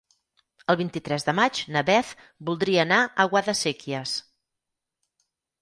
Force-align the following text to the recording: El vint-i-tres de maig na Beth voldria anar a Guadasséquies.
El 0.73 0.77
vint-i-tres 0.79 1.25
de 1.27 1.35
maig 1.41 1.59
na 1.75 1.83
Beth 1.91 2.15
voldria 2.49 2.81
anar 2.87 2.99
a 3.25 3.29
Guadasséquies. 3.35 4.15